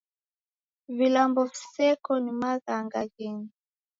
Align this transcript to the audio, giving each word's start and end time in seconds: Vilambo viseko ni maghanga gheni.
Vilambo 0.97 1.41
viseko 1.51 2.13
ni 2.23 2.31
maghanga 2.41 3.01
gheni. 3.15 3.47